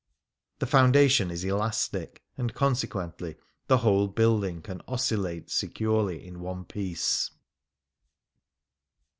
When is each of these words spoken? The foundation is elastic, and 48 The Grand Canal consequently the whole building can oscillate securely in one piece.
The 0.57 0.65
foundation 0.65 1.29
is 1.29 1.43
elastic, 1.43 2.23
and 2.35 2.47
48 2.47 2.47
The 2.47 2.47
Grand 2.47 2.47
Canal 2.47 2.57
consequently 3.03 3.35
the 3.67 3.77
whole 3.77 4.07
building 4.07 4.61
can 4.63 4.81
oscillate 4.87 5.51
securely 5.51 6.25
in 6.25 6.39
one 6.39 6.65
piece. 6.65 7.29